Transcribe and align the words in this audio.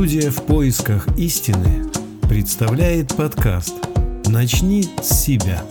Студия 0.00 0.30
в 0.30 0.46
поисках 0.46 1.08
истины 1.18 1.84
представляет 2.26 3.14
подкаст 3.14 3.86
«Начни 4.24 4.84
с 4.84 5.24
себя». 5.26 5.62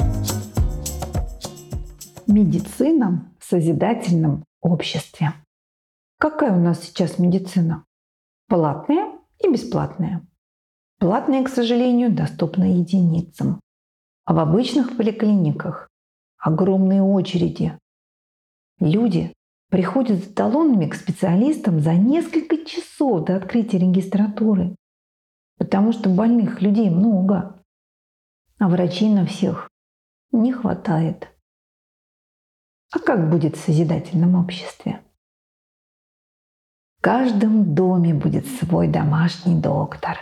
Медицина 2.27 3.33
в 3.39 3.43
созидательном 3.43 4.45
обществе. 4.61 5.33
Какая 6.19 6.51
у 6.55 6.59
нас 6.59 6.83
сейчас 6.83 7.17
медицина? 7.17 7.85
Платная 8.47 9.17
и 9.39 9.51
бесплатная. 9.51 10.23
Платная, 10.99 11.43
к 11.43 11.49
сожалению, 11.49 12.13
доступна 12.13 12.77
единицам. 12.77 13.59
А 14.25 14.35
в 14.35 14.37
обычных 14.37 14.95
поликлиниках 14.95 15.89
огромные 16.37 17.01
очереди. 17.01 17.75
Люди 18.79 19.33
приходят 19.69 20.23
с 20.23 20.33
талонами 20.33 20.87
к 20.87 20.95
специалистам 20.95 21.79
за 21.79 21.93
несколько 21.93 22.57
часов 22.65 23.25
до 23.25 23.37
открытия 23.37 23.77
регистратуры, 23.77 24.75
потому 25.57 25.91
что 25.91 26.09
больных 26.09 26.61
людей 26.61 26.89
много, 26.89 27.63
а 28.57 28.67
врачей 28.67 29.09
на 29.09 29.25
всех 29.25 29.69
не 30.31 30.51
хватает. 30.51 31.29
А 32.91 32.99
как 32.99 33.29
будет 33.29 33.55
в 33.55 33.63
созидательном 33.63 34.35
обществе? 34.35 35.01
В 36.97 37.01
каждом 37.01 37.75
доме 37.75 38.13
будет 38.13 38.45
свой 38.45 38.87
домашний 38.87 39.59
доктор. 39.61 40.17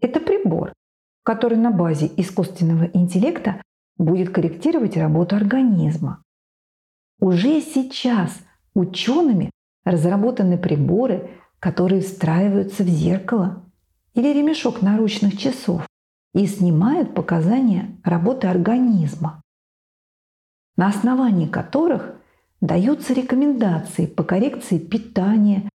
Это 0.00 0.20
прибор, 0.20 0.72
который 1.24 1.56
на 1.56 1.70
базе 1.70 2.10
искусственного 2.16 2.84
интеллекта 2.92 3.62
будет 3.96 4.32
корректировать 4.32 4.96
работу 4.96 5.36
организма, 5.36 6.22
уже 7.22 7.60
сейчас 7.60 8.36
учеными 8.74 9.52
разработаны 9.84 10.58
приборы, 10.58 11.30
которые 11.60 12.02
встраиваются 12.02 12.82
в 12.82 12.88
зеркало 12.88 13.64
или 14.14 14.32
ремешок 14.32 14.82
наручных 14.82 15.38
часов 15.38 15.86
и 16.34 16.46
снимают 16.46 17.14
показания 17.14 17.96
работы 18.02 18.48
организма, 18.48 19.40
на 20.76 20.88
основании 20.88 21.46
которых 21.46 22.12
даются 22.60 23.14
рекомендации 23.14 24.06
по 24.06 24.24
коррекции 24.24 24.78
питания, 24.78 25.68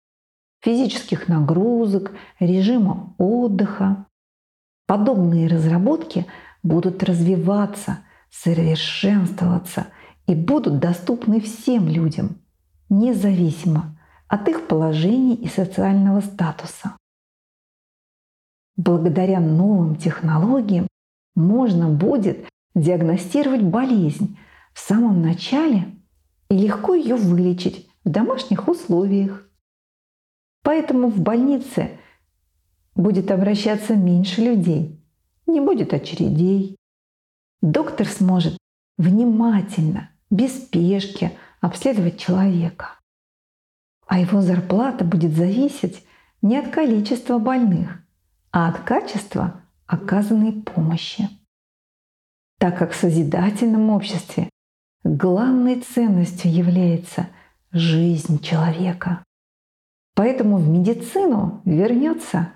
физических 0.62 1.28
нагрузок, 1.28 2.12
режима 2.40 3.14
отдыха. 3.18 4.06
Подобные 4.86 5.48
разработки 5.48 6.24
будут 6.62 7.02
развиваться, 7.02 7.98
совершенствоваться– 8.30 9.88
и 10.26 10.34
будут 10.34 10.78
доступны 10.78 11.40
всем 11.40 11.88
людям, 11.88 12.36
независимо 12.88 13.98
от 14.28 14.48
их 14.48 14.66
положения 14.66 15.34
и 15.34 15.48
социального 15.48 16.20
статуса. 16.20 16.96
Благодаря 18.76 19.40
новым 19.40 19.96
технологиям 19.96 20.88
можно 21.34 21.88
будет 21.88 22.46
диагностировать 22.74 23.62
болезнь 23.62 24.36
в 24.72 24.80
самом 24.80 25.22
начале 25.22 25.86
и 26.48 26.58
легко 26.58 26.94
ее 26.94 27.14
вылечить 27.14 27.88
в 28.04 28.10
домашних 28.10 28.66
условиях. 28.68 29.48
Поэтому 30.62 31.08
в 31.08 31.20
больнице 31.20 31.98
будет 32.96 33.30
обращаться 33.30 33.94
меньше 33.94 34.40
людей, 34.40 35.00
не 35.46 35.60
будет 35.60 35.92
очередей. 35.92 36.76
Доктор 37.60 38.06
сможет 38.08 38.56
внимательно 38.98 40.10
без 40.30 40.64
спешки 40.64 41.32
обследовать 41.60 42.18
человека. 42.18 42.98
А 44.06 44.18
его 44.18 44.40
зарплата 44.42 45.04
будет 45.04 45.32
зависеть 45.32 46.04
не 46.42 46.58
от 46.58 46.68
количества 46.68 47.38
больных, 47.38 48.02
а 48.50 48.68
от 48.68 48.80
качества 48.80 49.62
оказанной 49.86 50.52
помощи. 50.52 51.28
Так 52.58 52.78
как 52.78 52.92
в 52.92 52.96
созидательном 52.96 53.90
обществе 53.90 54.50
главной 55.02 55.80
ценностью 55.80 56.52
является 56.52 57.28
жизнь 57.72 58.40
человека. 58.40 59.24
Поэтому 60.14 60.58
в 60.58 60.68
медицину 60.68 61.60
вернется 61.64 62.52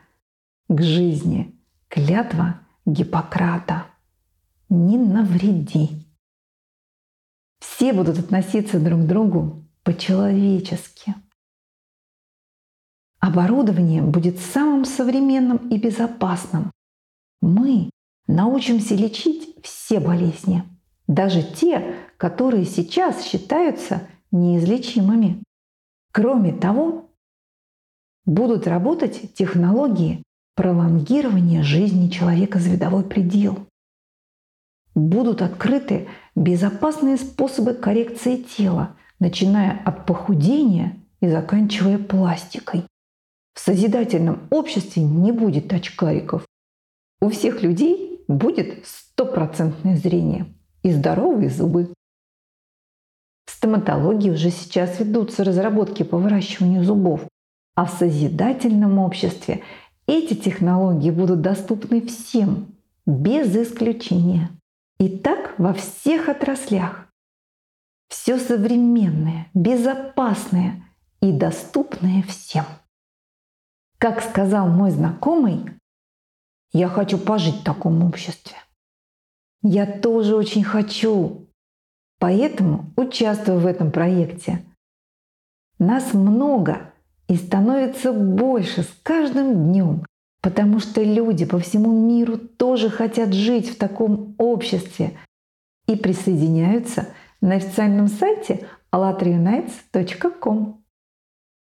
к 0.69 0.81
жизни 0.81 1.59
клятва 1.89 2.61
Гиппократа 2.87 3.87
«Не 4.69 4.97
навреди». 4.97 6.08
Все 7.79 7.93
будут 7.93 8.19
относиться 8.19 8.81
друг 8.81 9.03
к 9.03 9.07
другу 9.07 9.65
по-человечески. 9.85 11.15
Оборудование 13.21 14.03
будет 14.03 14.41
самым 14.41 14.85
современным 14.85 15.59
и 15.69 15.79
безопасным. 15.79 16.73
Мы 17.41 17.91
научимся 18.27 18.97
лечить 18.97 19.55
все 19.63 20.01
болезни, 20.01 20.65
даже 21.07 21.45
те, 21.45 21.95
которые 22.17 22.65
сейчас 22.65 23.23
считаются 23.23 24.09
неизлечимыми. 24.33 25.45
Кроме 26.11 26.55
того, 26.55 27.13
будут 28.25 28.67
работать 28.67 29.35
технологии 29.35 30.25
пролонгирования 30.57 31.63
жизни 31.63 32.09
человека 32.09 32.59
за 32.59 32.71
видовой 32.71 33.05
предел 33.05 33.69
будут 34.99 35.43
открыты 35.43 36.09
безопасные 36.43 37.17
способы 37.17 37.75
коррекции 37.75 38.37
тела, 38.37 38.97
начиная 39.19 39.83
от 39.85 40.07
похудения 40.07 40.97
и 41.21 41.29
заканчивая 41.29 41.99
пластикой. 41.99 42.85
В 43.55 43.61
созидательном 43.61 44.47
обществе 44.51 45.03
не 45.03 45.33
будет 45.33 45.73
очкариков. 45.73 46.47
У 47.21 47.29
всех 47.31 47.63
людей 47.63 48.25
будет 48.29 48.87
стопроцентное 48.87 49.97
зрение 49.97 50.47
и 50.83 50.93
здоровые 50.93 51.51
зубы. 51.51 51.93
В 53.47 53.51
стоматологии 53.51 54.31
уже 54.31 54.51
сейчас 54.51 55.01
ведутся 55.01 55.43
разработки 55.43 56.05
по 56.05 56.19
выращиванию 56.19 56.85
зубов, 56.85 57.27
а 57.75 57.87
в 57.87 57.91
созидательном 57.91 58.99
обществе 58.99 59.63
эти 60.07 60.35
технологии 60.35 61.11
будут 61.11 61.41
доступны 61.41 62.01
всем, 62.07 62.77
без 63.07 63.57
исключения. 63.57 64.51
И 64.99 65.09
так 65.09 65.59
во 65.59 65.73
всех 65.75 66.29
отраслях. 66.29 67.09
Все 68.09 68.39
современное, 68.39 69.49
безопасное 69.55 70.85
и 71.21 71.33
доступное 71.33 72.23
всем. 72.23 72.65
Как 73.99 74.23
сказал 74.23 74.69
мой 74.69 74.91
знакомый, 74.91 75.71
я 76.73 76.89
хочу 76.89 77.19
пожить 77.19 77.61
в 77.61 77.65
таком 77.65 78.05
обществе. 78.05 78.57
Я 79.63 79.87
тоже 79.87 80.37
очень 80.37 80.65
хочу. 80.65 81.49
Поэтому 82.19 82.93
участвую 82.97 83.61
в 83.61 83.67
этом 83.67 83.93
проекте. 83.93 84.65
Нас 85.79 86.15
много 86.15 86.93
и 87.29 87.37
становится 87.37 88.13
больше 88.13 88.83
с 88.83 88.91
каждым 89.03 89.69
днем. 89.69 90.05
Потому 90.41 90.79
что 90.79 91.03
люди 91.03 91.45
по 91.45 91.59
всему 91.59 91.91
миру 91.91 92.39
тоже 92.39 92.91
хотят 92.91 93.33
жить 93.33 93.69
в 93.71 93.77
таком 93.77 94.35
обществе 94.39 95.19
и 95.87 95.97
присоединяются 95.97 97.09
на 97.41 97.57
официальном 97.57 98.09
сайте 98.09 98.67
allatriunites.com. 98.93 100.83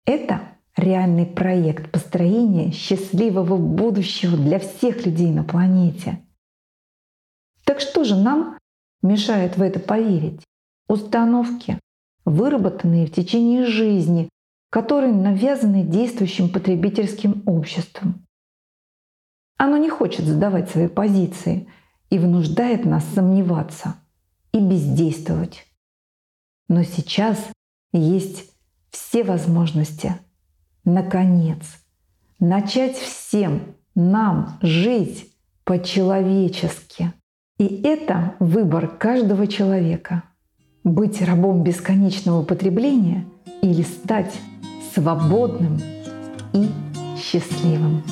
Это 0.05 0.41
реальный 0.75 1.25
проект 1.25 1.91
построения 1.91 2.71
счастливого 2.71 3.57
будущего 3.57 4.37
для 4.37 4.59
всех 4.59 5.05
людей 5.05 5.31
на 5.31 5.43
планете. 5.43 6.19
Так 7.65 7.79
что 7.79 8.03
же 8.03 8.15
нам 8.15 8.57
мешает 9.01 9.57
в 9.57 9.61
это 9.61 9.79
поверить? 9.79 10.41
Установки, 10.87 11.79
выработанные 12.25 13.07
в 13.07 13.11
течение 13.11 13.65
жизни, 13.65 14.29
которые 14.69 15.13
навязаны 15.13 15.83
действующим 15.83 16.49
потребительским 16.49 17.43
обществом. 17.45 18.25
Оно 19.57 19.77
не 19.77 19.89
хочет 19.89 20.25
сдавать 20.25 20.69
свои 20.69 20.87
позиции 20.87 21.67
и 22.09 22.19
вынуждает 22.19 22.85
нас 22.85 23.05
сомневаться 23.13 23.95
и 24.51 24.59
бездействовать. 24.59 25.65
Но 26.67 26.83
сейчас 26.83 27.37
есть 27.91 28.51
все 28.89 29.23
возможности, 29.23 30.15
наконец, 30.85 31.61
начать 32.39 32.95
всем 32.97 33.75
нам 33.95 34.57
жить 34.61 35.31
по-человечески. 35.63 37.13
И 37.57 37.81
это 37.83 38.35
выбор 38.39 38.87
каждого 38.87 39.47
человека. 39.47 40.23
Быть 40.83 41.21
рабом 41.21 41.63
бесконечного 41.63 42.43
потребления 42.43 43.25
или 43.61 43.83
стать 43.83 44.33
свободным 44.93 45.79
и 46.53 46.69
счастливым. 47.17 48.03